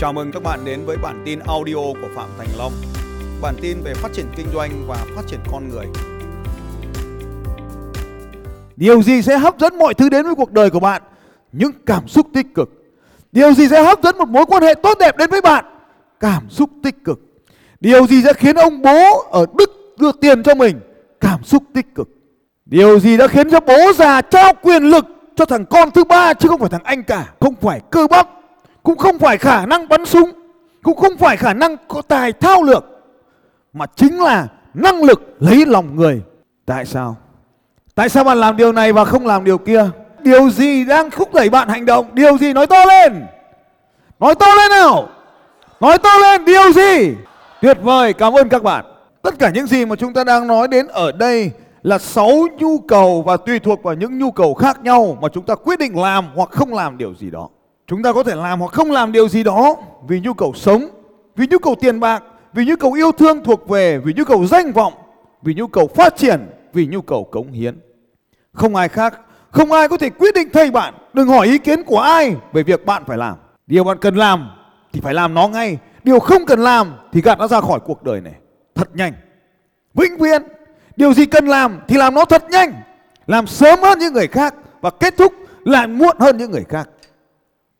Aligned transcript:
Chào 0.00 0.12
mừng 0.12 0.32
các 0.32 0.42
bạn 0.42 0.64
đến 0.64 0.84
với 0.86 0.96
bản 0.96 1.22
tin 1.24 1.38
audio 1.38 1.74
của 1.74 2.08
Phạm 2.14 2.28
Thành 2.38 2.48
Long. 2.58 2.72
Bản 3.42 3.54
tin 3.62 3.82
về 3.82 3.94
phát 3.94 4.12
triển 4.12 4.26
kinh 4.36 4.46
doanh 4.54 4.70
và 4.88 4.96
phát 5.16 5.22
triển 5.26 5.40
con 5.52 5.68
người. 5.68 5.86
Điều 8.76 9.02
gì 9.02 9.22
sẽ 9.22 9.38
hấp 9.38 9.58
dẫn 9.58 9.78
mọi 9.78 9.94
thứ 9.94 10.08
đến 10.08 10.24
với 10.24 10.34
cuộc 10.34 10.52
đời 10.52 10.70
của 10.70 10.80
bạn? 10.80 11.02
Những 11.52 11.72
cảm 11.86 12.08
xúc 12.08 12.26
tích 12.34 12.46
cực. 12.54 12.70
Điều 13.32 13.52
gì 13.52 13.68
sẽ 13.68 13.82
hấp 13.82 14.02
dẫn 14.02 14.18
một 14.18 14.28
mối 14.28 14.46
quan 14.46 14.62
hệ 14.62 14.74
tốt 14.74 14.98
đẹp 15.00 15.16
đến 15.16 15.30
với 15.30 15.40
bạn? 15.40 15.64
Cảm 16.20 16.50
xúc 16.50 16.70
tích 16.82 17.04
cực. 17.04 17.20
Điều 17.80 18.06
gì 18.06 18.22
sẽ 18.22 18.32
khiến 18.32 18.56
ông 18.56 18.82
bố 18.82 19.22
ở 19.30 19.46
Đức 19.58 19.94
đưa 19.98 20.12
tiền 20.12 20.42
cho 20.42 20.54
mình? 20.54 20.80
Cảm 21.20 21.44
xúc 21.44 21.62
tích 21.74 21.94
cực. 21.94 22.08
Điều 22.66 23.00
gì 23.00 23.16
đã 23.16 23.28
khiến 23.28 23.50
cho 23.50 23.60
bố 23.60 23.92
già 23.92 24.20
trao 24.20 24.52
quyền 24.62 24.82
lực 24.82 25.06
cho 25.36 25.44
thằng 25.44 25.64
con 25.66 25.90
thứ 25.90 26.04
ba 26.04 26.34
chứ 26.34 26.48
không 26.48 26.60
phải 26.60 26.70
thằng 26.70 26.84
anh 26.84 27.02
cả, 27.02 27.32
không 27.40 27.54
phải 27.60 27.80
cơ 27.90 28.06
bắp, 28.10 28.28
cũng 28.88 28.98
không 28.98 29.18
phải 29.18 29.38
khả 29.38 29.66
năng 29.66 29.88
bắn 29.88 30.06
súng, 30.06 30.30
cũng 30.82 30.96
không 30.96 31.16
phải 31.16 31.36
khả 31.36 31.52
năng 31.52 31.76
có 31.88 32.02
tài 32.02 32.32
thao 32.32 32.62
lược 32.62 32.84
mà 33.72 33.86
chính 33.96 34.20
là 34.20 34.46
năng 34.74 35.04
lực 35.04 35.36
lấy 35.40 35.66
lòng 35.66 35.96
người. 35.96 36.22
Tại 36.66 36.86
sao? 36.86 37.16
Tại 37.94 38.08
sao 38.08 38.24
bạn 38.24 38.38
làm 38.38 38.56
điều 38.56 38.72
này 38.72 38.92
và 38.92 39.04
không 39.04 39.26
làm 39.26 39.44
điều 39.44 39.58
kia? 39.58 39.90
Điều 40.20 40.50
gì 40.50 40.84
đang 40.84 41.10
thúc 41.10 41.34
đẩy 41.34 41.50
bạn 41.50 41.68
hành 41.68 41.86
động? 41.86 42.06
Điều 42.12 42.38
gì 42.38 42.52
nói 42.52 42.66
to 42.66 42.84
lên? 42.84 43.26
Nói 44.20 44.34
to 44.34 44.46
lên 44.46 44.70
nào! 44.70 45.08
Nói 45.80 45.98
to 45.98 46.18
lên 46.22 46.44
điều 46.44 46.72
gì? 46.72 47.14
Tuyệt 47.62 47.78
vời, 47.82 48.12
cảm 48.12 48.32
ơn 48.32 48.48
các 48.48 48.62
bạn. 48.62 48.84
Tất 49.22 49.38
cả 49.38 49.50
những 49.50 49.66
gì 49.66 49.84
mà 49.84 49.96
chúng 49.96 50.12
ta 50.12 50.24
đang 50.24 50.46
nói 50.46 50.68
đến 50.68 50.86
ở 50.86 51.12
đây 51.12 51.50
là 51.82 51.98
sáu 51.98 52.32
nhu 52.58 52.78
cầu 52.78 53.22
và 53.22 53.36
tùy 53.36 53.58
thuộc 53.58 53.82
vào 53.82 53.94
những 53.94 54.18
nhu 54.18 54.30
cầu 54.30 54.54
khác 54.54 54.82
nhau 54.82 55.18
mà 55.20 55.28
chúng 55.28 55.44
ta 55.44 55.54
quyết 55.54 55.78
định 55.78 55.98
làm 55.98 56.26
hoặc 56.34 56.50
không 56.50 56.74
làm 56.74 56.98
điều 56.98 57.14
gì 57.14 57.30
đó. 57.30 57.48
Chúng 57.88 58.02
ta 58.02 58.12
có 58.12 58.22
thể 58.22 58.34
làm 58.34 58.60
hoặc 58.60 58.72
không 58.72 58.90
làm 58.90 59.12
điều 59.12 59.28
gì 59.28 59.44
đó 59.44 59.76
vì 60.08 60.20
nhu 60.20 60.34
cầu 60.34 60.52
sống, 60.56 60.88
vì 61.36 61.46
nhu 61.46 61.58
cầu 61.58 61.74
tiền 61.80 62.00
bạc, 62.00 62.22
vì 62.52 62.64
nhu 62.64 62.76
cầu 62.76 62.92
yêu 62.92 63.12
thương 63.12 63.44
thuộc 63.44 63.68
về, 63.68 63.98
vì 63.98 64.12
nhu 64.16 64.24
cầu 64.24 64.46
danh 64.46 64.72
vọng, 64.72 64.92
vì 65.42 65.54
nhu 65.54 65.66
cầu 65.66 65.88
phát 65.94 66.16
triển, 66.16 66.40
vì 66.72 66.86
nhu 66.86 67.00
cầu 67.00 67.24
cống 67.24 67.52
hiến. 67.52 67.80
Không 68.52 68.76
ai 68.76 68.88
khác, 68.88 69.20
không 69.50 69.72
ai 69.72 69.88
có 69.88 69.96
thể 69.96 70.10
quyết 70.10 70.34
định 70.34 70.48
thay 70.52 70.70
bạn. 70.70 70.94
Đừng 71.12 71.28
hỏi 71.28 71.46
ý 71.46 71.58
kiến 71.58 71.82
của 71.82 71.98
ai 71.98 72.36
về 72.52 72.62
việc 72.62 72.86
bạn 72.86 73.02
phải 73.06 73.18
làm. 73.18 73.36
Điều 73.66 73.84
bạn 73.84 73.98
cần 74.00 74.16
làm 74.16 74.50
thì 74.92 75.00
phải 75.00 75.14
làm 75.14 75.34
nó 75.34 75.48
ngay. 75.48 75.78
Điều 76.04 76.18
không 76.18 76.46
cần 76.46 76.60
làm 76.60 76.94
thì 77.12 77.20
gạt 77.20 77.38
nó 77.38 77.48
ra 77.48 77.60
khỏi 77.60 77.80
cuộc 77.80 78.02
đời 78.02 78.20
này. 78.20 78.34
Thật 78.74 78.88
nhanh. 78.94 79.12
Vĩnh 79.94 80.16
viễn. 80.18 80.42
Điều 80.96 81.12
gì 81.12 81.26
cần 81.26 81.46
làm 81.46 81.80
thì 81.88 81.96
làm 81.96 82.14
nó 82.14 82.24
thật 82.24 82.44
nhanh. 82.50 82.72
Làm 83.26 83.46
sớm 83.46 83.80
hơn 83.82 83.98
những 83.98 84.12
người 84.12 84.26
khác 84.26 84.54
và 84.80 84.90
kết 84.90 85.16
thúc 85.16 85.32
lại 85.64 85.86
muộn 85.86 86.16
hơn 86.18 86.38
những 86.38 86.50
người 86.50 86.64
khác. 86.68 86.88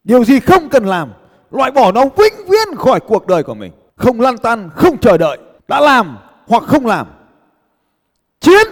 Điều 0.09 0.25
gì 0.25 0.41
không 0.41 0.69
cần 0.69 0.85
làm 0.85 1.13
Loại 1.51 1.71
bỏ 1.71 1.93
nó 1.93 2.05
vĩnh 2.17 2.49
viễn 2.49 2.77
khỏi 2.77 3.01
cuộc 3.01 3.27
đời 3.27 3.43
của 3.43 3.55
mình. 3.55 3.73
Không 3.97 4.21
lăn 4.21 4.39
tăn, 4.39 4.71
không 4.77 4.99
chờ 4.99 5.19
đợi 5.19 5.39
Đã 5.69 5.81
làm 5.81 6.19
hoặc 6.47 6.63
không 6.63 6.87
làm. 6.87 7.07
Chiến 8.41 8.67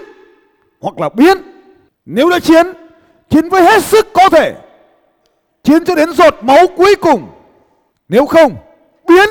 hoặc 0.81 0.99
là 0.99 1.09
biến. 1.09 1.39
Nếu 2.07 2.31
đã 2.31 2.39
chiến 2.39 2.67
Chiến 3.31 3.49
với 3.49 3.63
hết 3.63 3.83
sức 3.83 4.07
có 4.15 4.29
thể. 4.29 4.55
Chiến 5.63 5.85
cho 5.85 5.95
đến 5.95 6.13
giọt 6.13 6.35
máu 6.43 6.67
cuối 6.77 6.95
cùng. 7.01 7.29
Nếu 8.09 8.27
không 8.27 8.57
Biến 9.09 9.29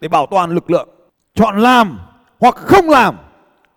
để 0.00 0.08
bảo 0.08 0.26
toàn 0.30 0.50
lực 0.50 0.70
lượng. 0.70 0.88
Chọn 1.34 1.58
làm 1.58 1.98
hoặc 2.40 2.54
không 2.54 2.90
làm. 2.90 3.16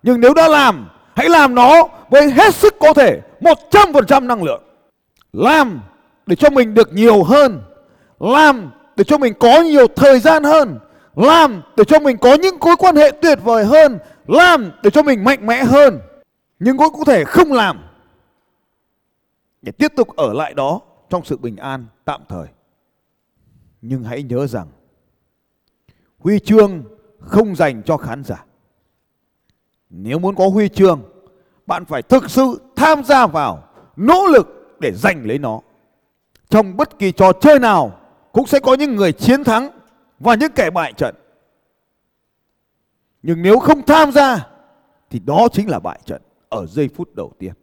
Nhưng 0.04 0.20
nếu 0.20 0.34
đã 0.34 0.48
làm 0.48 0.90
Hãy 1.16 1.30
làm 1.30 1.56
nó 1.56 1.88
với 2.10 2.32
hết 2.32 2.56
sức 2.56 2.76
có 2.80 2.94
thể 2.94 3.22
100% 3.42 4.28
năng 4.28 4.44
lượng. 4.44 4.64
Làm 5.34 5.80
để 6.26 6.36
cho 6.36 6.50
mình 6.50 6.74
được 6.74 6.94
nhiều 6.94 7.24
hơn 7.24 7.62
làm 8.20 8.72
để 8.96 9.04
cho 9.04 9.18
mình 9.18 9.34
có 9.40 9.62
nhiều 9.62 9.88
thời 9.96 10.20
gian 10.20 10.44
hơn, 10.44 10.80
làm 11.16 11.62
để 11.78 11.84
cho 11.84 12.00
mình 12.00 12.18
có 12.18 12.34
những 12.34 12.56
mối 12.60 12.76
quan 12.80 12.96
hệ 12.96 13.12
tuyệt 13.22 13.40
vời 13.44 13.66
hơn, 13.66 14.00
làm 14.28 14.72
để 14.84 14.90
cho 14.90 15.04
mình 15.04 15.24
mạnh 15.24 15.48
mẽ 15.48 15.64
hơn. 15.64 16.00
Nhưng 16.60 16.78
cũng 16.78 16.94
có 16.98 17.06
thể 17.06 17.24
không 17.24 17.54
làm 17.54 17.80
để 19.62 19.72
tiếp 19.72 19.94
tục 19.96 20.08
ở 20.16 20.34
lại 20.34 20.54
đó 20.54 20.82
trong 21.10 21.26
sự 21.26 21.38
bình 21.38 21.56
an 21.56 21.86
tạm 22.06 22.22
thời. 22.30 22.48
Nhưng 23.82 24.04
hãy 24.04 24.24
nhớ 24.24 24.48
rằng, 24.48 24.68
huy 26.20 26.40
chương 26.40 26.84
không 27.20 27.56
dành 27.56 27.84
cho 27.84 27.98
khán 27.98 28.24
giả. 28.24 28.46
Nếu 29.90 30.20
muốn 30.20 30.36
có 30.36 30.48
huy 30.50 30.70
chương, 30.70 31.02
bạn 31.66 31.86
phải 31.86 32.02
thực 32.02 32.30
sự 32.30 32.62
tham 32.76 33.04
gia 33.04 33.28
vào, 33.28 33.64
nỗ 33.96 34.28
lực 34.28 34.76
để 34.80 34.92
giành 34.92 35.26
lấy 35.26 35.40
nó. 35.40 35.60
Trong 36.50 36.78
bất 36.78 37.00
kỳ 37.00 37.12
trò 37.12 37.32
chơi 37.34 37.60
nào 37.60 38.00
cũng 38.32 38.48
sẽ 38.48 38.60
có 38.60 38.74
những 38.74 38.96
người 38.96 39.12
chiến 39.12 39.44
thắng 39.44 39.70
và 40.20 40.36
những 40.36 40.52
kẻ 40.56 40.70
bại 40.70 40.94
trận. 40.94 41.16
Nhưng 43.24 43.42
nếu 43.42 43.60
không 43.60 43.86
tham 43.86 44.12
gia, 44.12 44.48
thì 45.10 45.20
đó 45.20 45.48
chính 45.52 45.70
là 45.70 45.80
bại 45.80 46.00
trận 46.06 46.22
ở 46.50 46.66
giây 46.66 46.90
phút 46.96 47.16
đầu 47.16 47.34
tiên. 47.40 47.54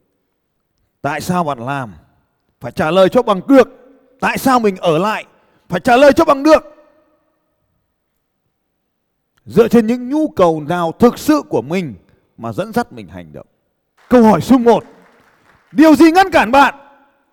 Tại 1.03 1.21
sao 1.21 1.45
bạn 1.45 1.59
làm? 1.59 1.95
Phải 2.61 2.73
trả 2.73 2.91
lời 2.91 3.09
cho 3.09 3.23
bằng 3.23 3.41
được. 3.49 3.69
Tại 4.21 4.39
sao 4.39 4.61
mình 4.61 4.77
ở 4.77 4.99
lại? 4.99 5.25
Phải 5.69 5.81
trả 5.81 5.97
lời 5.97 6.13
cho 6.13 6.25
bằng 6.25 6.43
được. 6.43 6.65
Dựa 9.45 9.69
trên 9.69 9.87
những 9.87 10.09
nhu 10.09 10.29
cầu 10.29 10.61
nào 10.61 10.93
thực 10.99 11.19
sự 11.19 11.43
của 11.49 11.63
mình 11.63 11.95
mà 12.39 12.53
dẫn 12.53 12.73
dắt 12.73 12.93
mình 12.93 13.09
hành 13.09 13.33
động. 13.33 13.47
Câu 14.09 14.23
hỏi 14.23 14.41
số 14.41 14.59
1. 14.59 14.85
Điều 15.73 15.95
gì 15.95 16.11
ngăn 16.11 16.31
cản 16.31 16.51
bạn? 16.51 16.75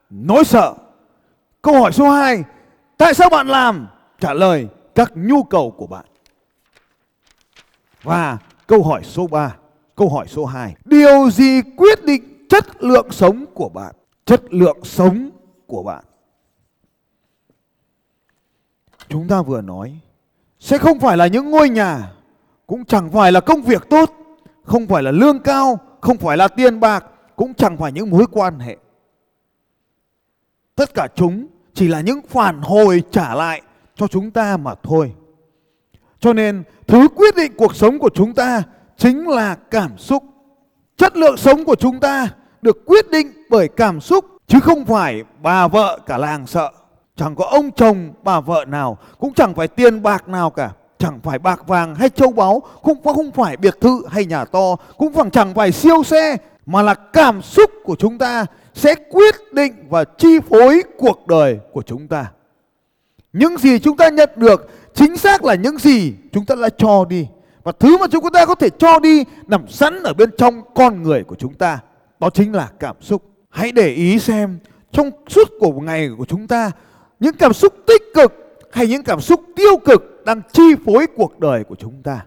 Nỗi 0.09 0.43
sợ. 0.43 0.73
Câu 1.61 1.81
hỏi 1.81 1.91
số 1.91 2.09
2. 2.09 2.43
Tại 2.97 3.13
sao 3.13 3.29
bạn 3.29 3.47
làm? 3.47 3.87
Trả 4.19 4.33
lời 4.33 4.67
các 4.95 5.11
nhu 5.15 5.43
cầu 5.43 5.71
của 5.77 5.87
bạn. 5.87 6.05
Và 8.03 8.37
câu 8.67 8.83
hỏi 8.83 9.03
số 9.03 9.27
3, 9.27 9.55
câu 9.95 10.09
hỏi 10.09 10.27
số 10.27 10.45
2. 10.45 10.75
Điều 10.85 11.29
gì 11.31 11.61
quyết 11.77 12.03
định 12.03 12.45
chất 12.49 12.83
lượng 12.83 13.11
sống 13.11 13.45
của 13.53 13.69
bạn? 13.69 13.95
Chất 14.25 14.41
lượng 14.49 14.83
sống 14.83 15.29
của 15.67 15.83
bạn. 15.83 16.03
Chúng 19.09 19.27
ta 19.27 19.41
vừa 19.41 19.61
nói 19.61 19.99
sẽ 20.59 20.77
không 20.77 20.99
phải 20.99 21.17
là 21.17 21.27
những 21.27 21.51
ngôi 21.51 21.69
nhà, 21.69 22.11
cũng 22.67 22.85
chẳng 22.85 23.09
phải 23.09 23.31
là 23.31 23.39
công 23.39 23.61
việc 23.61 23.89
tốt, 23.89 24.11
không 24.63 24.87
phải 24.87 25.03
là 25.03 25.11
lương 25.11 25.39
cao, 25.39 25.79
không 26.01 26.17
phải 26.17 26.37
là 26.37 26.47
tiền 26.47 26.79
bạc, 26.79 27.05
cũng 27.35 27.53
chẳng 27.53 27.77
phải 27.77 27.91
những 27.91 28.09
mối 28.09 28.25
quan 28.31 28.59
hệ. 28.59 28.77
Tất 30.75 30.93
cả 30.93 31.07
chúng 31.15 31.47
chỉ 31.73 31.87
là 31.87 32.01
những 32.01 32.19
phản 32.29 32.61
hồi 32.61 33.03
trả 33.11 33.35
lại 33.35 33.61
cho 33.95 34.07
chúng 34.07 34.31
ta 34.31 34.57
mà 34.57 34.73
thôi. 34.83 35.13
Cho 36.19 36.33
nên 36.33 36.63
thứ 36.87 37.07
quyết 37.15 37.35
định 37.35 37.51
cuộc 37.57 37.75
sống 37.75 37.99
của 37.99 38.09
chúng 38.13 38.33
ta 38.33 38.63
chính 38.97 39.27
là 39.27 39.55
cảm 39.55 39.97
xúc. 39.97 40.23
Chất 40.97 41.17
lượng 41.17 41.37
sống 41.37 41.65
của 41.65 41.75
chúng 41.75 41.99
ta 41.99 42.27
được 42.61 42.85
quyết 42.85 43.11
định 43.11 43.27
bởi 43.49 43.67
cảm 43.67 44.01
xúc 44.01 44.25
chứ 44.47 44.59
không 44.59 44.85
phải 44.85 45.23
bà 45.41 45.67
vợ 45.67 45.99
cả 46.05 46.17
làng 46.17 46.47
sợ. 46.47 46.71
Chẳng 47.15 47.35
có 47.35 47.45
ông 47.45 47.71
chồng 47.71 48.13
bà 48.23 48.39
vợ 48.39 48.65
nào 48.67 48.97
cũng 49.19 49.33
chẳng 49.33 49.53
phải 49.53 49.67
tiền 49.67 50.03
bạc 50.03 50.27
nào 50.27 50.49
cả. 50.49 50.71
Chẳng 50.97 51.19
phải 51.23 51.39
bạc 51.39 51.67
vàng 51.67 51.95
hay 51.95 52.09
châu 52.09 52.31
báu, 52.31 52.61
cũng 52.81 53.03
không 53.03 53.31
phải 53.31 53.57
biệt 53.57 53.77
thự 53.81 54.03
hay 54.09 54.25
nhà 54.25 54.45
to, 54.45 54.75
cũng 54.97 55.29
chẳng 55.31 55.53
phải 55.53 55.71
siêu 55.71 56.03
xe 56.03 56.37
mà 56.65 56.81
là 56.81 56.93
cảm 56.93 57.41
xúc 57.41 57.71
của 57.83 57.95
chúng 57.95 58.17
ta 58.17 58.45
sẽ 58.73 58.95
quyết 59.09 59.35
định 59.51 59.73
và 59.89 60.03
chi 60.17 60.39
phối 60.49 60.83
cuộc 60.97 61.27
đời 61.27 61.59
của 61.71 61.81
chúng 61.81 62.07
ta. 62.07 62.31
Những 63.33 63.57
gì 63.57 63.79
chúng 63.79 63.97
ta 63.97 64.09
nhận 64.09 64.29
được 64.35 64.69
chính 64.93 65.17
xác 65.17 65.43
là 65.43 65.55
những 65.55 65.77
gì 65.77 66.13
chúng 66.31 66.45
ta 66.45 66.55
đã 66.55 66.69
cho 66.77 67.05
đi. 67.05 67.27
Và 67.63 67.71
thứ 67.79 67.97
mà 67.97 68.07
chúng 68.11 68.31
ta 68.33 68.45
có 68.45 68.55
thể 68.55 68.69
cho 68.69 68.99
đi 68.99 69.23
nằm 69.47 69.67
sẵn 69.67 70.03
ở 70.03 70.13
bên 70.13 70.29
trong 70.37 70.61
con 70.75 71.03
người 71.03 71.23
của 71.23 71.35
chúng 71.35 71.53
ta. 71.53 71.79
Đó 72.19 72.29
chính 72.29 72.53
là 72.53 72.69
cảm 72.79 72.95
xúc. 73.01 73.23
Hãy 73.49 73.71
để 73.71 73.87
ý 73.89 74.19
xem 74.19 74.59
trong 74.91 75.11
suốt 75.27 75.49
của 75.59 75.71
ngày 75.71 76.09
của 76.17 76.25
chúng 76.25 76.47
ta, 76.47 76.71
những 77.19 77.35
cảm 77.35 77.53
xúc 77.53 77.73
tích 77.87 78.01
cực 78.13 78.33
hay 78.71 78.87
những 78.87 79.03
cảm 79.03 79.21
xúc 79.21 79.41
tiêu 79.55 79.77
cực 79.85 80.25
đang 80.25 80.41
chi 80.51 80.63
phối 80.85 81.07
cuộc 81.15 81.39
đời 81.39 81.63
của 81.63 81.75
chúng 81.75 82.01
ta. 82.03 82.25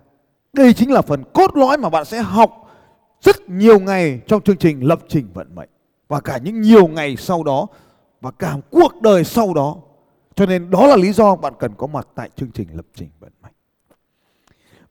Đây 0.53 0.73
chính 0.73 0.93
là 0.93 1.03
phần 1.03 1.25
cốt 1.32 1.56
lõi 1.56 1.79
mà 1.79 1.88
bạn 1.88 2.05
sẽ 2.05 2.23
học 2.23 2.50
rất 3.20 3.49
nhiều 3.49 3.79
ngày 3.79 4.20
trong 4.26 4.43
chương 4.43 4.56
trình 4.56 4.81
lập 4.81 5.00
trình 5.09 5.29
vận 5.35 5.55
mệnh 5.55 5.69
và 6.08 6.20
cả 6.20 6.38
những 6.38 6.61
nhiều 6.61 6.87
ngày 6.87 7.17
sau 7.17 7.43
đó 7.43 7.67
và 8.20 8.31
cả 8.31 8.56
cuộc 8.70 9.03
đời 9.03 9.25
sau 9.25 9.55
đó. 9.55 9.76
Cho 10.35 10.47
nên 10.47 10.70
đó 10.70 10.87
là 10.87 10.97
lý 10.97 11.12
do 11.12 11.37
bạn 11.37 11.53
cần 11.58 11.73
có 11.76 11.87
mặt 11.87 12.08
tại 12.14 12.31
chương 12.37 12.50
trình 12.50 12.69
lập 12.73 12.87
trình 12.94 13.08
vận 13.20 13.32
mệnh. 13.43 13.53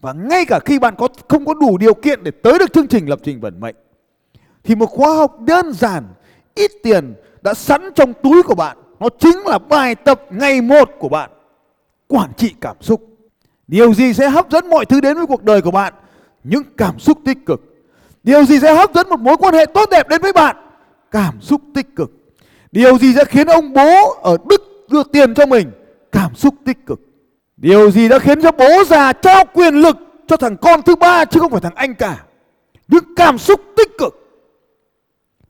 Và 0.01 0.13
ngay 0.13 0.45
cả 0.45 0.59
khi 0.65 0.79
bạn 0.79 0.95
có 0.97 1.07
không 1.27 1.45
có 1.45 1.53
đủ 1.53 1.77
điều 1.77 1.93
kiện 1.93 2.23
để 2.23 2.31
tới 2.31 2.59
được 2.59 2.73
chương 2.73 2.87
trình 2.87 3.09
lập 3.09 3.19
trình 3.23 3.41
vận 3.41 3.59
mệnh 3.59 3.75
thì 4.65 4.75
một 4.75 4.85
khóa 4.85 5.15
học 5.15 5.39
đơn 5.39 5.73
giản, 5.73 6.03
ít 6.55 6.71
tiền 6.83 7.13
đã 7.41 7.53
sẵn 7.53 7.89
trong 7.95 8.13
túi 8.23 8.43
của 8.43 8.55
bạn. 8.55 8.77
Nó 8.99 9.09
chính 9.19 9.37
là 9.45 9.57
bài 9.57 9.95
tập 9.95 10.21
ngày 10.29 10.61
một 10.61 10.89
của 10.99 11.09
bạn. 11.09 11.29
Quản 12.07 12.33
trị 12.37 12.53
cảm 12.61 12.75
xúc. 12.81 13.01
Điều 13.67 13.93
gì 13.93 14.13
sẽ 14.13 14.29
hấp 14.29 14.51
dẫn 14.51 14.69
mọi 14.69 14.85
thứ 14.85 15.01
đến 15.01 15.17
với 15.17 15.25
cuộc 15.25 15.43
đời 15.43 15.61
của 15.61 15.71
bạn? 15.71 15.93
Những 16.43 16.63
cảm 16.77 16.99
xúc 16.99 17.17
tích 17.25 17.37
cực. 17.45 17.61
Điều 18.23 18.45
gì 18.45 18.59
sẽ 18.59 18.75
hấp 18.75 18.93
dẫn 18.93 19.09
một 19.09 19.19
mối 19.19 19.37
quan 19.37 19.53
hệ 19.53 19.65
tốt 19.65 19.89
đẹp 19.91 20.09
đến 20.09 20.21
với 20.21 20.33
bạn? 20.33 20.55
Cảm 21.15 21.41
xúc 21.41 21.61
tích 21.73 21.95
cực. 21.95 22.11
Điều 22.71 22.97
gì 22.97 23.13
đã 23.13 23.23
khiến 23.23 23.47
ông 23.47 23.73
bố 23.73 24.13
ở 24.21 24.37
Đức 24.49 24.87
đưa 24.89 25.03
tiền 25.03 25.33
cho 25.33 25.45
mình? 25.45 25.71
Cảm 26.11 26.35
xúc 26.35 26.55
tích 26.65 26.85
cực. 26.85 26.99
Điều 27.57 27.91
gì 27.91 28.09
đã 28.09 28.19
khiến 28.19 28.41
cho 28.41 28.51
bố 28.51 28.83
già 28.87 29.13
trao 29.13 29.43
quyền 29.53 29.75
lực 29.75 29.97
cho 30.27 30.37
thằng 30.37 30.57
con 30.57 30.81
thứ 30.81 30.95
ba 30.95 31.25
chứ 31.25 31.39
không 31.39 31.51
phải 31.51 31.61
thằng 31.61 31.75
anh 31.75 31.95
cả. 31.95 32.23
Những 32.87 33.15
cảm 33.15 33.37
xúc 33.37 33.61
tích 33.77 33.91
cực. 33.97 34.13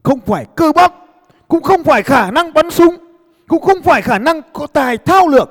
Không 0.03 0.19
phải 0.19 0.45
cơ 0.55 0.71
bắp, 0.71 0.93
cũng 1.47 1.63
không 1.63 1.83
phải 1.83 2.03
khả 2.03 2.31
năng 2.31 2.53
bắn 2.53 2.71
súng, 2.71 2.95
cũng 3.47 3.63
không 3.63 3.81
phải 3.81 4.01
khả 4.01 4.19
năng 4.19 4.41
có 4.53 4.67
tài 4.67 4.97
thao 4.97 5.27
lược, 5.27 5.49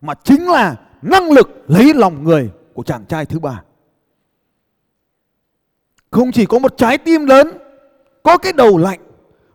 mà 0.00 0.14
chính 0.24 0.48
là 0.48 0.76
năng 1.02 1.32
lực 1.32 1.64
lấy 1.66 1.94
lòng 1.94 2.24
người 2.24 2.50
của 2.74 2.82
chàng 2.82 3.04
trai 3.08 3.26
thứ 3.26 3.38
ba. 3.38 3.62
Không 6.10 6.32
chỉ 6.32 6.46
có 6.46 6.58
một 6.58 6.76
trái 6.76 6.98
tim 6.98 7.26
lớn, 7.26 7.50
có 8.22 8.38
cái 8.38 8.52
đầu 8.52 8.78
lạnh, 8.78 9.00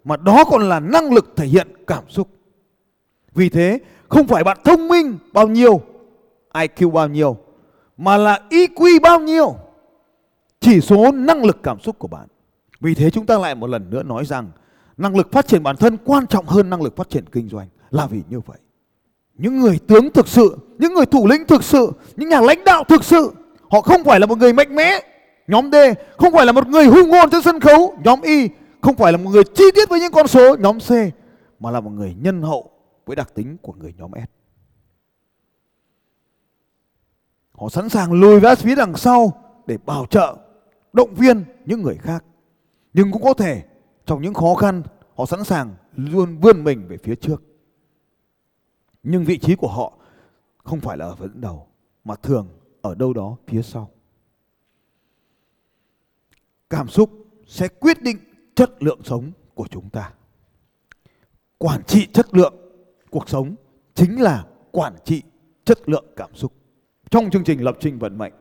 mà 0.03 0.17
đó 0.17 0.43
còn 0.43 0.69
là 0.69 0.79
năng 0.79 1.13
lực 1.13 1.33
thể 1.35 1.45
hiện 1.45 1.67
cảm 1.87 2.03
xúc. 2.09 2.27
Vì 3.35 3.49
thế, 3.49 3.79
không 4.09 4.27
phải 4.27 4.43
bạn 4.43 4.57
thông 4.63 4.87
minh 4.87 5.17
bao 5.33 5.47
nhiêu, 5.47 5.81
IQ 6.53 6.91
bao 6.91 7.07
nhiêu, 7.07 7.37
mà 7.97 8.17
là 8.17 8.39
EQ 8.49 9.01
bao 9.01 9.19
nhiêu, 9.19 9.55
chỉ 10.59 10.81
số 10.81 11.11
năng 11.11 11.45
lực 11.45 11.63
cảm 11.63 11.79
xúc 11.79 11.99
của 11.99 12.07
bạn. 12.07 12.27
Vì 12.79 12.93
thế 12.95 13.09
chúng 13.09 13.25
ta 13.25 13.37
lại 13.37 13.55
một 13.55 13.67
lần 13.67 13.89
nữa 13.89 14.03
nói 14.03 14.25
rằng 14.25 14.51
năng 14.97 15.15
lực 15.15 15.31
phát 15.31 15.47
triển 15.47 15.63
bản 15.63 15.75
thân 15.75 15.97
quan 16.05 16.27
trọng 16.27 16.45
hơn 16.45 16.69
năng 16.69 16.81
lực 16.81 16.95
phát 16.95 17.09
triển 17.09 17.25
kinh 17.31 17.49
doanh 17.49 17.67
là 17.91 18.05
vì 18.05 18.21
như 18.29 18.39
vậy. 18.39 18.57
Những 19.37 19.59
người 19.59 19.79
tướng 19.87 20.09
thực 20.09 20.27
sự, 20.27 20.57
những 20.77 20.93
người 20.93 21.05
thủ 21.05 21.27
lĩnh 21.27 21.45
thực 21.47 21.63
sự, 21.63 21.91
những 22.15 22.29
nhà 22.29 22.41
lãnh 22.41 22.63
đạo 22.63 22.83
thực 22.83 23.03
sự, 23.03 23.31
họ 23.69 23.81
không 23.81 24.03
phải 24.03 24.19
là 24.19 24.25
một 24.25 24.37
người 24.37 24.53
mạnh 24.53 24.75
mẽ, 24.75 24.99
nhóm 25.47 25.71
D, 25.71 25.75
không 26.17 26.33
phải 26.33 26.45
là 26.45 26.51
một 26.51 26.67
người 26.67 26.85
hung 26.85 27.09
ngôn 27.09 27.29
trên 27.29 27.41
sân 27.41 27.59
khấu, 27.59 27.93
nhóm 28.03 28.21
Y, 28.21 28.49
không 28.83 28.95
phải 28.95 29.11
là 29.11 29.17
một 29.17 29.29
người 29.29 29.43
chi 29.55 29.63
tiết 29.75 29.89
với 29.89 29.99
những 29.99 30.11
con 30.11 30.27
số, 30.27 30.55
nhóm 30.59 30.79
C, 30.79 30.91
mà 31.59 31.71
là 31.71 31.79
một 31.79 31.89
người 31.89 32.15
nhân 32.19 32.41
hậu 32.41 32.71
với 33.05 33.15
đặc 33.15 33.31
tính 33.35 33.57
của 33.61 33.73
người 33.73 33.93
nhóm 33.97 34.11
S. 34.15 34.29
Họ 37.51 37.69
sẵn 37.69 37.89
sàng 37.89 38.13
lùi 38.13 38.39
ra 38.39 38.55
phía 38.55 38.75
đằng 38.75 38.95
sau 38.95 39.43
để 39.67 39.77
bảo 39.85 40.05
trợ, 40.05 40.37
động 40.93 41.13
viên 41.15 41.43
những 41.65 41.81
người 41.81 41.95
khác. 41.95 42.25
Nhưng 42.93 43.11
cũng 43.11 43.21
có 43.21 43.33
thể 43.33 43.63
trong 44.05 44.21
những 44.21 44.33
khó 44.33 44.55
khăn 44.55 44.83
họ 45.15 45.25
sẵn 45.25 45.43
sàng 45.43 45.75
luôn 45.95 46.37
vươn 46.37 46.63
mình 46.63 46.87
về 46.87 46.97
phía 46.97 47.15
trước. 47.15 47.43
Nhưng 49.03 49.23
vị 49.23 49.37
trí 49.37 49.55
của 49.55 49.67
họ 49.67 49.93
không 50.57 50.79
phải 50.79 50.97
là 50.97 51.05
ở 51.05 51.15
dẫn 51.19 51.41
đầu 51.41 51.67
mà 52.03 52.15
thường 52.15 52.47
ở 52.81 52.95
đâu 52.95 53.13
đó 53.13 53.37
phía 53.47 53.61
sau. 53.61 53.89
Cảm 56.69 56.87
xúc 56.87 57.09
sẽ 57.47 57.67
quyết 57.67 58.01
định 58.01 58.17
chất 58.55 58.83
lượng 58.83 58.99
sống 59.03 59.31
của 59.53 59.67
chúng 59.69 59.89
ta. 59.89 60.11
Quản 61.57 61.83
trị 61.83 62.07
chất 62.13 62.33
lượng 62.35 62.53
cuộc 63.09 63.29
sống 63.29 63.55
chính 63.93 64.21
là 64.21 64.45
quản 64.71 64.95
trị 65.05 65.21
chất 65.65 65.89
lượng 65.89 66.05
cảm 66.15 66.35
xúc. 66.35 66.53
Trong 67.09 67.29
chương 67.29 67.43
trình 67.43 67.63
lập 67.63 67.77
trình 67.79 67.99
vận 67.99 68.17
mệnh, 68.17 68.33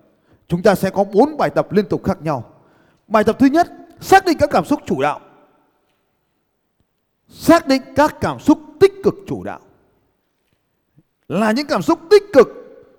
chúng 0.48 0.62
ta 0.62 0.74
sẽ 0.74 0.90
có 0.90 1.04
bốn 1.04 1.36
bài 1.36 1.50
tập 1.50 1.72
liên 1.72 1.88
tục 1.88 2.04
khác 2.04 2.22
nhau. 2.22 2.54
Bài 3.08 3.24
tập 3.24 3.36
thứ 3.38 3.46
nhất, 3.46 3.72
xác 4.00 4.24
định 4.24 4.36
các 4.40 4.50
cảm 4.52 4.64
xúc 4.64 4.80
chủ 4.86 5.02
đạo. 5.02 5.20
Xác 7.28 7.66
định 7.66 7.82
các 7.96 8.16
cảm 8.20 8.38
xúc 8.40 8.58
tích 8.80 8.92
cực 9.04 9.14
chủ 9.26 9.42
đạo. 9.44 9.60
Là 11.28 11.52
những 11.52 11.66
cảm 11.66 11.82
xúc 11.82 11.98
tích 12.10 12.22
cực 12.32 12.48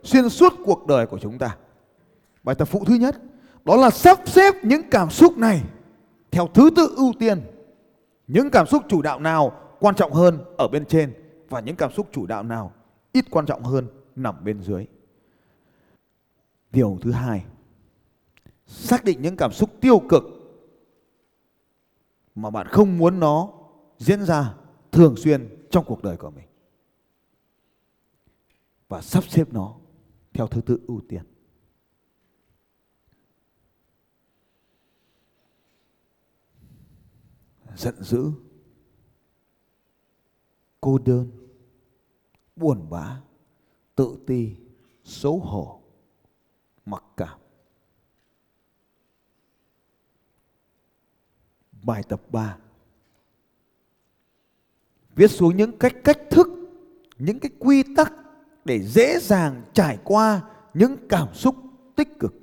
xuyên 0.03 0.29
suốt 0.29 0.53
cuộc 0.65 0.87
đời 0.87 1.07
của 1.07 1.19
chúng 1.19 1.37
ta. 1.37 1.57
Bài 2.43 2.55
tập 2.55 2.65
phụ 2.65 2.85
thứ 2.85 2.95
nhất, 2.95 3.21
đó 3.65 3.75
là 3.75 3.89
sắp 3.89 4.19
xếp 4.25 4.55
những 4.63 4.81
cảm 4.91 5.09
xúc 5.09 5.37
này 5.37 5.61
theo 6.33 6.47
thứ 6.47 6.69
tự 6.75 6.93
ưu 6.95 7.13
tiên. 7.19 7.41
Những 8.27 8.49
cảm 8.51 8.67
xúc 8.67 8.83
chủ 8.89 9.01
đạo 9.01 9.19
nào 9.19 9.61
quan 9.79 9.95
trọng 9.95 10.13
hơn 10.13 10.39
ở 10.57 10.67
bên 10.67 10.85
trên 10.85 11.13
và 11.49 11.59
những 11.59 11.75
cảm 11.75 11.91
xúc 11.91 12.07
chủ 12.11 12.25
đạo 12.25 12.43
nào 12.43 12.73
ít 13.11 13.25
quan 13.31 13.45
trọng 13.45 13.63
hơn 13.63 13.87
nằm 14.15 14.43
bên 14.43 14.61
dưới. 14.61 14.85
Điều 16.71 16.97
thứ 17.01 17.11
hai, 17.11 17.45
xác 18.67 19.03
định 19.03 19.21
những 19.21 19.37
cảm 19.37 19.51
xúc 19.51 19.69
tiêu 19.81 20.01
cực 20.09 20.23
mà 22.35 22.49
bạn 22.49 22.67
không 22.67 22.97
muốn 22.97 23.19
nó 23.19 23.49
diễn 23.97 24.25
ra 24.25 24.53
thường 24.91 25.15
xuyên 25.17 25.67
trong 25.71 25.85
cuộc 25.85 26.03
đời 26.03 26.17
của 26.17 26.31
mình. 26.31 26.47
Và 28.89 29.01
sắp 29.01 29.23
xếp 29.23 29.53
nó 29.53 29.75
theo 30.33 30.47
thứ 30.47 30.61
tự 30.61 30.79
ưu 30.87 31.01
tiên. 31.09 31.23
Giận 37.77 38.03
dữ, 38.03 38.31
cô 40.81 40.97
đơn, 40.97 41.31
buồn 42.55 42.89
bã, 42.89 43.21
tự 43.95 44.17
ti, 44.27 44.55
xấu 45.03 45.39
hổ, 45.39 45.81
mặc 46.85 47.03
cảm. 47.17 47.39
Bài 51.83 52.03
tập 52.09 52.21
3 52.31 52.57
Viết 55.15 55.27
xuống 55.27 55.57
những 55.57 55.77
cách 55.79 55.95
cách 56.03 56.19
thức, 56.29 56.47
những 57.17 57.39
cái 57.39 57.51
quy 57.59 57.83
tắc 57.95 58.13
để 58.65 58.83
dễ 58.83 59.19
dàng 59.19 59.63
trải 59.73 59.97
qua 60.03 60.41
những 60.73 60.97
cảm 61.09 61.33
xúc 61.33 61.55
tích 61.95 62.19
cực. 62.19 62.33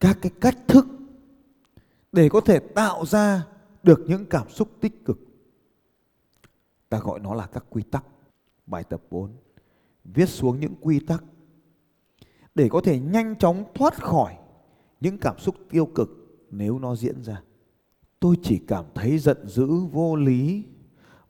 Các 0.00 0.18
cái 0.22 0.32
cách 0.40 0.56
thức 0.68 0.86
để 2.12 2.28
có 2.28 2.40
thể 2.40 2.58
tạo 2.58 3.06
ra 3.06 3.46
được 3.82 4.04
những 4.06 4.26
cảm 4.26 4.50
xúc 4.50 4.68
tích 4.80 5.04
cực. 5.04 5.18
Ta 6.88 6.98
gọi 6.98 7.20
nó 7.20 7.34
là 7.34 7.46
các 7.46 7.64
quy 7.70 7.82
tắc. 7.82 8.04
Bài 8.66 8.84
tập 8.84 9.02
4. 9.10 9.32
Viết 10.04 10.28
xuống 10.28 10.60
những 10.60 10.74
quy 10.80 11.00
tắc 11.00 11.24
để 12.54 12.68
có 12.68 12.80
thể 12.80 12.98
nhanh 12.98 13.36
chóng 13.36 13.64
thoát 13.74 14.02
khỏi 14.02 14.36
những 15.00 15.18
cảm 15.18 15.38
xúc 15.38 15.54
tiêu 15.70 15.86
cực 15.86 16.08
nếu 16.50 16.78
nó 16.78 16.96
diễn 16.96 17.22
ra. 17.22 17.42
Tôi 18.20 18.36
chỉ 18.42 18.60
cảm 18.68 18.84
thấy 18.94 19.18
giận 19.18 19.48
dữ 19.48 19.66
vô 19.92 20.16
lý 20.16 20.64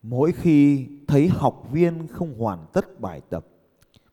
mỗi 0.03 0.33
khi 0.33 0.89
thấy 1.09 1.29
học 1.29 1.69
viên 1.73 2.09
không 2.09 2.39
hoàn 2.39 2.67
tất 2.73 3.01
bài 3.01 3.21
tập 3.31 3.47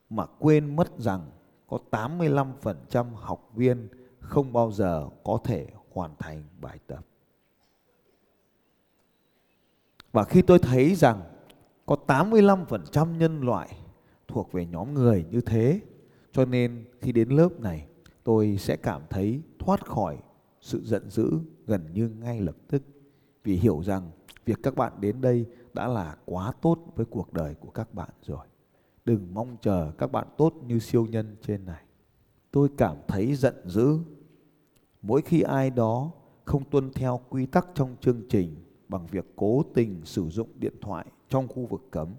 mà 0.10 0.26
quên 0.40 0.76
mất 0.76 1.00
rằng 1.00 1.30
có 1.68 1.80
85% 1.92 3.06
học 3.16 3.52
viên 3.56 3.88
không 4.20 4.54
bao 4.54 4.72
giờ 4.72 5.10
có 5.24 5.40
thể 5.44 5.68
hoàn 5.96 6.16
thành 6.20 6.44
bài 6.62 6.80
tập. 6.88 7.06
Và 10.12 10.24
khi 10.24 10.42
tôi 10.42 10.60
thấy 10.60 10.96
rằng 10.96 11.22
có 11.86 11.98
85% 12.08 13.18
nhân 13.18 13.42
loại 13.42 13.70
thuộc 14.28 14.52
về 14.52 14.66
nhóm 14.66 14.94
người 14.94 15.26
như 15.32 15.42
thế, 15.42 15.80
cho 16.32 16.46
nên 16.46 16.86
khi 17.02 17.12
đến 17.12 17.30
lớp 17.30 17.60
này 17.60 17.88
tôi 18.24 18.58
sẽ 18.60 18.76
cảm 18.76 19.02
thấy 19.10 19.42
thoát 19.60 19.86
khỏi 19.86 20.18
sự 20.62 20.82
giận 20.86 21.10
dữ 21.10 21.40
gần 21.68 21.94
như 21.94 22.10
ngay 22.10 22.42
lập 22.42 22.56
tức 22.68 22.84
vì 23.44 23.56
hiểu 23.56 23.84
rằng 23.84 24.12
việc 24.46 24.60
các 24.64 24.76
bạn 24.76 24.94
đến 25.00 25.22
đây 25.22 25.46
đã 25.74 25.88
là 25.88 26.18
quá 26.26 26.52
tốt 26.62 26.80
với 26.96 27.06
cuộc 27.06 27.34
đời 27.34 27.56
của 27.56 27.70
các 27.70 27.94
bạn 27.94 28.10
rồi. 28.22 28.46
Đừng 29.06 29.34
mong 29.34 29.58
chờ 29.62 29.92
các 29.98 30.12
bạn 30.12 30.28
tốt 30.38 30.54
như 30.66 30.80
siêu 30.80 31.06
nhân 31.06 31.36
trên 31.42 31.66
này. 31.66 31.84
Tôi 32.52 32.70
cảm 32.78 32.98
thấy 33.08 33.36
giận 33.36 33.56
dữ 33.66 34.00
mỗi 35.08 35.22
khi 35.22 35.42
ai 35.42 35.70
đó 35.70 36.12
không 36.46 36.64
tuân 36.70 36.92
theo 36.94 37.20
quy 37.30 37.46
tắc 37.46 37.68
trong 37.74 37.96
chương 38.02 38.22
trình 38.30 38.56
bằng 38.88 39.08
việc 39.08 39.26
cố 39.36 39.64
tình 39.74 40.06
sử 40.06 40.30
dụng 40.30 40.50
điện 40.56 40.74
thoại 40.82 41.06
trong 41.30 41.48
khu 41.48 41.66
vực 41.66 41.82
cấm 41.92 42.16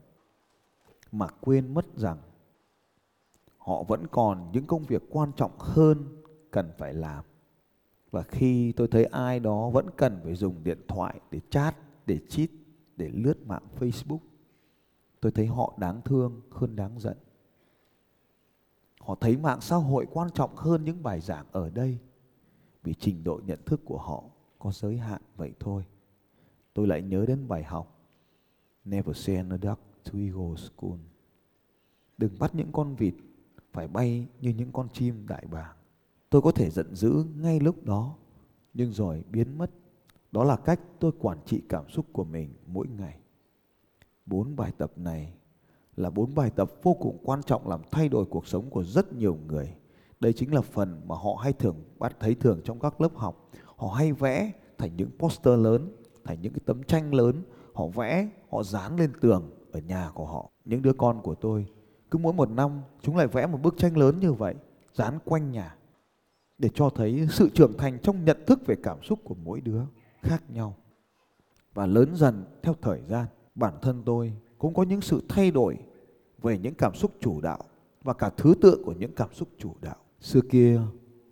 mà 1.13 1.27
quên 1.41 1.75
mất 1.75 1.87
rằng 1.97 2.19
họ 3.59 3.83
vẫn 3.83 4.07
còn 4.07 4.51
những 4.53 4.67
công 4.67 4.83
việc 4.83 5.03
quan 5.11 5.33
trọng 5.37 5.51
hơn 5.59 6.23
cần 6.51 6.71
phải 6.79 6.95
làm. 6.95 7.25
Và 8.11 8.23
khi 8.23 8.73
tôi 8.73 8.89
thấy 8.89 9.05
ai 9.05 9.41
đó 9.41 9.71
vẫn 9.71 9.87
cần 9.97 10.21
phải 10.25 10.35
dùng 10.35 10.65
điện 10.65 10.79
thoại 10.89 11.21
để 11.31 11.41
chat, 11.51 11.77
để 12.07 12.19
cheat, 12.29 12.49
để 12.97 13.09
lướt 13.09 13.47
mạng 13.47 13.67
Facebook, 13.79 14.19
tôi 15.21 15.33
thấy 15.33 15.47
họ 15.47 15.75
đáng 15.79 16.01
thương 16.05 16.41
hơn 16.51 16.77
đáng 16.77 16.99
giận. 16.99 17.17
Họ 19.01 19.15
thấy 19.15 19.37
mạng 19.37 19.61
xã 19.61 19.77
hội 19.77 20.07
quan 20.13 20.31
trọng 20.31 20.57
hơn 20.57 20.85
những 20.85 21.03
bài 21.03 21.21
giảng 21.21 21.47
ở 21.53 21.71
đây 21.71 21.99
vì 22.87 22.95
trình 22.95 23.25
độ 23.25 23.41
nhận 23.47 23.59
thức 23.67 23.81
của 23.85 23.99
họ 23.99 24.25
có 24.59 24.73
giới 24.73 24.97
hạn 24.97 25.23
vậy 25.37 25.53
thôi. 25.61 25.85
Tôi 26.75 26.87
lại 26.87 27.03
nhớ 27.03 27.25
đến 27.27 27.49
bài 27.49 27.65
học 27.65 27.93
Never 28.85 29.17
send 29.17 29.53
a 29.53 29.57
duck 29.57 29.81
to 30.05 30.19
eagle 30.19 30.57
school. 30.57 30.99
Đừng 32.19 32.39
bắt 32.39 32.55
những 32.55 32.73
con 32.73 32.95
vịt 32.95 33.15
phải 33.73 33.89
bay 33.89 34.27
như 34.41 34.51
những 34.51 34.73
con 34.73 34.89
chim 34.93 35.27
đại 35.29 35.47
bàng. 35.51 35.77
Tôi 36.31 36.43
có 36.43 36.53
thể 36.53 36.71
giận 36.71 36.95
dữ 36.95 37.25
ngay 37.37 37.61
lúc 37.61 37.85
đó, 37.85 38.17
nhưng 38.75 38.93
rồi 38.93 39.25
biến 39.31 39.59
mất. 39.59 39.71
Đó 40.33 40.45
là 40.45 40.57
cách 40.57 40.81
tôi 40.99 41.13
quản 41.19 41.39
trị 41.45 41.63
cảm 41.69 41.89
xúc 41.89 42.07
của 42.13 42.25
mình 42.25 42.55
mỗi 42.67 42.87
ngày. 42.89 43.19
Bốn 44.27 44.57
bài 44.57 44.73
tập 44.79 44.93
này 44.97 45.33
là 45.97 46.11
bốn 46.11 46.35
bài 46.35 46.51
tập 46.51 46.73
vô 46.83 46.95
cùng 46.95 47.19
quan 47.23 47.43
trọng 47.43 47.69
làm 47.69 47.81
thay 47.91 48.09
đổi 48.09 48.25
cuộc 48.25 48.47
sống 48.47 48.71
của 48.71 48.85
rất 48.85 49.13
nhiều 49.13 49.39
người. 49.47 49.75
Đây 50.21 50.33
chính 50.33 50.55
là 50.55 50.61
phần 50.61 51.01
mà 51.07 51.15
họ 51.15 51.35
hay 51.43 51.53
thường 51.53 51.77
bắt 51.99 52.17
thấy 52.21 52.35
thường 52.35 52.61
trong 52.65 52.79
các 52.79 53.01
lớp 53.01 53.17
học. 53.17 53.51
Họ 53.77 53.89
hay 53.89 54.13
vẽ 54.13 54.53
thành 54.79 54.97
những 54.97 55.11
poster 55.19 55.59
lớn, 55.59 55.97
thành 56.25 56.41
những 56.41 56.53
cái 56.53 56.61
tấm 56.67 56.83
tranh 56.83 57.15
lớn. 57.15 57.43
Họ 57.75 57.87
vẽ, 57.87 58.29
họ 58.51 58.63
dán 58.63 58.97
lên 58.97 59.13
tường 59.21 59.51
ở 59.73 59.81
nhà 59.81 60.11
của 60.15 60.27
họ. 60.27 60.51
Những 60.65 60.83
đứa 60.83 60.93
con 60.93 61.23
của 61.23 61.35
tôi 61.35 61.67
cứ 62.11 62.19
mỗi 62.19 62.33
một 62.33 62.51
năm 62.51 62.83
chúng 63.03 63.17
lại 63.17 63.27
vẽ 63.27 63.47
một 63.47 63.59
bức 63.63 63.79
tranh 63.79 63.97
lớn 63.97 64.21
như 64.21 64.33
vậy 64.33 64.55
dán 64.95 65.19
quanh 65.25 65.51
nhà 65.51 65.77
để 66.59 66.69
cho 66.75 66.91
thấy 66.91 67.29
sự 67.31 67.49
trưởng 67.55 67.77
thành 67.79 67.99
trong 68.03 68.25
nhận 68.25 68.45
thức 68.47 68.67
về 68.67 68.77
cảm 68.83 69.03
xúc 69.03 69.19
của 69.25 69.35
mỗi 69.35 69.61
đứa 69.61 69.83
khác 70.23 70.43
nhau. 70.51 70.77
Và 71.75 71.87
lớn 71.87 72.17
dần 72.17 72.45
theo 72.63 72.75
thời 72.83 73.03
gian, 73.09 73.27
bản 73.55 73.75
thân 73.83 74.03
tôi 74.07 74.33
cũng 74.59 74.75
có 74.75 74.83
những 74.83 75.01
sự 75.01 75.23
thay 75.29 75.51
đổi 75.51 75.79
về 76.43 76.59
những 76.59 76.75
cảm 76.75 76.95
xúc 76.95 77.11
chủ 77.21 77.41
đạo 77.41 77.59
và 78.03 78.15
cả 78.15 78.31
thứ 78.37 78.55
tự 78.61 78.83
của 78.85 78.93
những 78.93 79.15
cảm 79.15 79.35
xúc 79.35 79.49
chủ 79.59 79.75
đạo. 79.81 79.97
Xưa 80.21 80.41
kia 80.51 80.81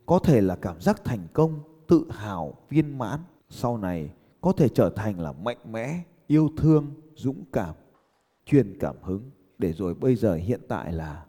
có 0.06 0.18
thể 0.18 0.40
là 0.40 0.56
cảm 0.56 0.80
giác 0.80 1.04
thành 1.04 1.26
công, 1.32 1.60
tự 1.86 2.06
hào, 2.10 2.54
viên 2.68 2.98
mãn, 2.98 3.20
sau 3.48 3.78
này 3.78 4.10
có 4.40 4.52
thể 4.52 4.68
trở 4.68 4.90
thành 4.90 5.20
là 5.20 5.32
mạnh 5.32 5.58
mẽ, 5.70 6.02
yêu 6.26 6.50
thương, 6.56 6.94
dũng 7.14 7.44
cảm, 7.52 7.74
truyền 8.46 8.78
cảm 8.78 8.96
hứng 9.02 9.30
để 9.58 9.72
rồi 9.72 9.94
bây 9.94 10.16
giờ 10.16 10.34
hiện 10.34 10.60
tại 10.68 10.92
là 10.92 11.24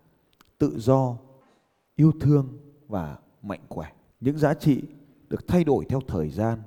tự 0.58 0.80
do, 0.80 1.18
yêu 1.96 2.12
thương 2.20 2.58
và 2.88 3.18
mạnh 3.42 3.62
khỏe. 3.70 3.92
Những 4.20 4.38
giá 4.38 4.54
trị 4.54 4.84
được 5.30 5.48
thay 5.48 5.64
đổi 5.64 5.86
theo 5.86 6.02
thời 6.08 6.30
gian 6.30 6.60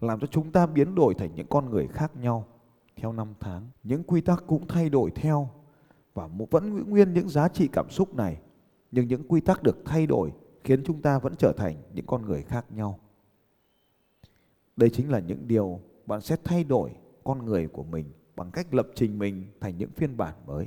làm 0.00 0.20
cho 0.20 0.26
chúng 0.26 0.52
ta 0.52 0.66
biến 0.66 0.94
đổi 0.94 1.14
thành 1.14 1.34
những 1.34 1.46
con 1.46 1.70
người 1.70 1.88
khác 1.88 2.16
nhau 2.16 2.46
theo 2.96 3.12
năm 3.12 3.34
tháng. 3.40 3.70
Những 3.82 4.02
quy 4.02 4.20
tắc 4.20 4.44
cũng 4.46 4.66
thay 4.68 4.90
đổi 4.90 5.10
theo 5.10 5.48
và 6.14 6.28
vẫn 6.50 6.90
nguyên 6.90 7.12
những 7.12 7.28
giá 7.28 7.48
trị 7.48 7.68
cảm 7.72 7.90
xúc 7.90 8.14
này 8.14 8.40
nhưng 8.94 9.08
những 9.08 9.22
quy 9.28 9.40
tắc 9.40 9.62
được 9.62 9.76
thay 9.84 10.06
đổi 10.06 10.32
khiến 10.64 10.82
chúng 10.84 11.02
ta 11.02 11.18
vẫn 11.18 11.34
trở 11.38 11.52
thành 11.52 11.76
những 11.94 12.06
con 12.06 12.26
người 12.26 12.42
khác 12.42 12.64
nhau. 12.76 12.98
Đây 14.76 14.90
chính 14.90 15.10
là 15.10 15.18
những 15.18 15.48
điều 15.48 15.80
bạn 16.06 16.20
sẽ 16.20 16.36
thay 16.44 16.64
đổi 16.64 16.90
con 17.24 17.46
người 17.46 17.68
của 17.68 17.82
mình 17.82 18.04
bằng 18.36 18.50
cách 18.50 18.74
lập 18.74 18.88
trình 18.94 19.18
mình 19.18 19.44
thành 19.60 19.78
những 19.78 19.90
phiên 19.90 20.16
bản 20.16 20.34
mới. 20.46 20.66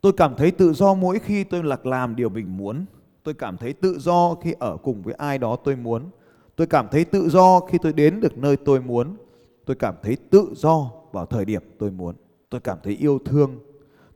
Tôi 0.00 0.12
cảm 0.12 0.34
thấy 0.36 0.50
tự 0.50 0.72
do 0.72 0.94
mỗi 0.94 1.18
khi 1.18 1.44
tôi 1.44 1.64
lạc 1.64 1.86
làm 1.86 2.16
điều 2.16 2.28
mình 2.28 2.56
muốn. 2.56 2.84
Tôi 3.22 3.34
cảm 3.34 3.56
thấy 3.56 3.72
tự 3.72 3.98
do 3.98 4.34
khi 4.34 4.54
ở 4.58 4.76
cùng 4.76 5.02
với 5.02 5.14
ai 5.14 5.38
đó 5.38 5.56
tôi 5.56 5.76
muốn. 5.76 6.10
Tôi 6.56 6.66
cảm 6.66 6.88
thấy 6.90 7.04
tự 7.04 7.28
do 7.28 7.60
khi 7.60 7.78
tôi 7.82 7.92
đến 7.92 8.20
được 8.20 8.38
nơi 8.38 8.56
tôi 8.56 8.80
muốn. 8.80 9.16
Tôi 9.64 9.76
cảm 9.76 9.94
thấy 10.02 10.16
tự 10.30 10.52
do 10.56 10.90
vào 11.12 11.26
thời 11.26 11.44
điểm 11.44 11.62
tôi 11.78 11.90
muốn. 11.90 12.14
Tôi 12.50 12.60
cảm 12.60 12.78
thấy 12.82 12.96
yêu 12.96 13.18
thương. 13.24 13.58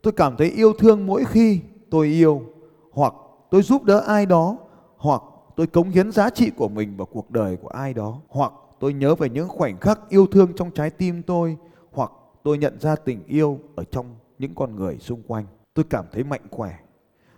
Tôi 0.03 0.13
cảm 0.13 0.37
thấy 0.37 0.51
yêu 0.51 0.73
thương 0.73 1.07
mỗi 1.07 1.25
khi 1.25 1.61
tôi 1.91 2.07
yêu 2.07 2.43
hoặc 2.91 3.15
tôi 3.51 3.63
giúp 3.63 3.85
đỡ 3.85 4.01
ai 4.01 4.27
đó, 4.27 4.57
hoặc 4.97 5.23
tôi 5.57 5.67
cống 5.67 5.91
hiến 5.91 6.13
giá 6.13 6.31
trị 6.31 6.51
của 6.51 6.69
mình 6.69 6.97
vào 6.97 7.07
cuộc 7.07 7.31
đời 7.31 7.57
của 7.57 7.69
ai 7.69 7.95
đó, 7.95 8.21
hoặc 8.29 8.53
tôi 8.81 8.93
nhớ 8.93 9.15
về 9.15 9.29
những 9.29 9.49
khoảnh 9.49 9.79
khắc 9.81 10.01
yêu 10.09 10.27
thương 10.27 10.53
trong 10.57 10.71
trái 10.71 10.91
tim 10.91 11.23
tôi, 11.23 11.57
hoặc 11.93 12.13
tôi 12.43 12.59
nhận 12.59 12.81
ra 12.81 12.97
tình 12.97 13.23
yêu 13.27 13.59
ở 13.75 13.85
trong 13.85 14.07
những 14.39 14.55
con 14.55 14.77
người 14.77 14.99
xung 14.99 15.23
quanh. 15.23 15.47
Tôi 15.75 15.85
cảm 15.91 16.05
thấy 16.13 16.25
mạnh 16.25 16.47
khỏe. 16.51 16.79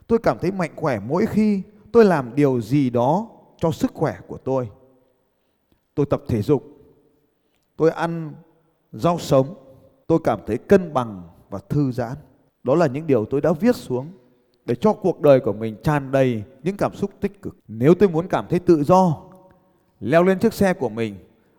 Tôi 0.06 0.18
cảm 0.18 0.38
thấy 0.38 0.52
mạnh 0.52 0.70
khỏe 0.76 1.00
mỗi 1.00 1.26
khi 1.26 1.62
tôi 1.92 2.04
làm 2.04 2.34
điều 2.34 2.60
gì 2.60 2.90
đó 2.90 3.28
cho 3.56 3.70
sức 3.70 3.90
khỏe 3.94 4.18
của 4.26 4.38
tôi. 4.38 4.70
Tôi 5.94 6.06
tập 6.06 6.22
thể 6.28 6.42
dục. 6.42 6.64
Tôi 7.76 7.90
ăn 7.90 8.32
rau 8.92 9.18
sống. 9.18 9.54
Tôi 10.06 10.18
cảm 10.24 10.40
thấy 10.46 10.58
cân 10.58 10.94
bằng 10.94 11.22
và 11.50 11.58
thư 11.68 11.92
giãn. 11.92 12.16
Đó 12.64 12.74
là 12.74 12.86
những 12.86 13.06
điều 13.06 13.24
tôi 13.24 13.40
đã 13.40 13.52
viết 13.52 13.76
xuống 13.76 14.06
để 14.68 14.74
cho 14.74 14.92
cuộc 14.92 15.20
đời 15.20 15.40
của 15.40 15.52
mình 15.52 15.76
tràn 15.82 16.12
đầy 16.12 16.44
những 16.62 16.76
cảm 16.76 16.94
xúc 16.94 17.10
tích 17.20 17.42
cực. 17.42 17.56
Nếu 17.68 17.94
tôi 17.94 18.08
muốn 18.08 18.28
cảm 18.28 18.46
thấy 18.50 18.58
tự 18.58 18.84
do, 18.84 19.16
leo 20.00 20.22
lên 20.22 20.38
chiếc 20.38 20.54
xe 20.54 20.74
của 20.74 20.88
mình 20.88 21.14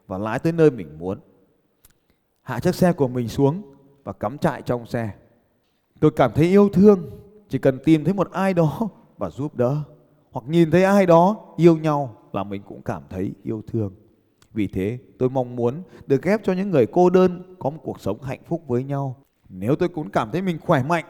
và 0.08 0.18
lái 0.18 0.40
tới 0.40 0.54
nơi 0.54 0.72
mình 0.72 0.98
muốn. 1.00 1.20
Hạ 2.42 2.60
chiếc 2.60 2.76
xe 2.76 2.94
của 2.94 3.08
mình 3.08 3.28
xuống 3.28 3.62
và 4.04 4.14
cắm 4.14 4.38
trại 4.38 4.62
trong 4.62 4.86
xe. 4.86 5.12
Tôi 6.00 6.12
cảm 6.12 6.32
thấy 6.36 6.46
yêu 6.46 6.70
thương, 6.74 7.10
chỉ 7.50 7.58
cần 7.58 7.80
tìm 7.86 8.04
thấy 8.04 8.14
một 8.14 8.32
ai 8.32 8.54
đó 8.54 8.90
và 9.18 9.30
giúp 9.30 9.56
đỡ, 9.56 9.78
hoặc 10.32 10.46
nhìn 10.48 10.72
thấy 10.72 10.84
ai 10.84 11.06
đó 11.06 11.38
yêu 11.58 11.78
nhau 11.78 12.16
là 12.34 12.44
mình 12.44 12.62
cũng 12.68 12.82
cảm 12.82 13.04
thấy 13.10 13.32
yêu 13.44 13.62
thương. 13.68 13.94
Vì 14.54 14.68
thế, 14.68 14.98
tôi 15.20 15.30
mong 15.30 15.56
muốn 15.56 15.84
được 16.08 16.22
ghép 16.22 16.44
cho 16.44 16.54
những 16.54 16.72
người 16.72 16.86
cô 16.86 17.10
đơn 17.10 17.56
có 17.60 17.70
một 17.70 17.80
cuộc 17.84 18.02
sống 18.02 18.22
hạnh 18.22 18.42
phúc 18.48 18.64
với 18.68 18.84
nhau. 18.84 19.16
Nếu 19.50 19.76
tôi 19.76 19.90
cũng 19.90 20.10
cảm 20.10 20.32
thấy 20.32 20.42
mình 20.42 20.58
khỏe 20.60 20.84
mạnh, 20.84 21.06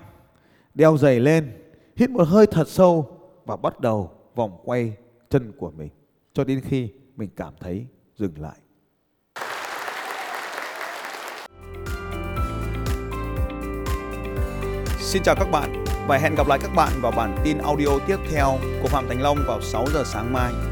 đeo 0.73 0.97
giày 0.97 1.19
lên 1.19 1.51
hít 1.99 2.09
một 2.09 2.27
hơi 2.27 2.47
thật 2.47 2.67
sâu 2.67 3.17
và 3.45 3.55
bắt 3.55 3.79
đầu 3.79 4.11
vòng 4.35 4.57
quay 4.63 4.93
chân 5.29 5.51
của 5.57 5.71
mình, 5.71 5.89
cho 6.33 6.43
đến 6.43 6.61
khi 6.63 6.89
mình 7.15 7.29
cảm 7.35 7.53
thấy 7.59 7.85
dừng 8.15 8.41
lại 8.41 8.57
Xin 14.99 15.23
chào 15.23 15.35
các 15.35 15.47
bạn 15.51 15.83
và 16.07 16.17
hẹn 16.17 16.35
gặp 16.35 16.47
lại 16.47 16.59
các 16.61 16.71
bạn 16.75 16.91
vào 17.01 17.11
bản 17.11 17.37
tin 17.43 17.57
audio 17.57 17.99
tiếp 18.07 18.17
theo 18.31 18.57
của 18.81 18.87
Phạm 18.87 19.07
Thành 19.07 19.21
Long 19.21 19.37
vào 19.47 19.61
6 19.61 19.85
giờ 19.93 20.03
sáng 20.05 20.33
mai. 20.33 20.68